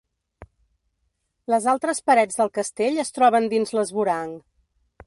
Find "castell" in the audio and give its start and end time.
2.59-2.99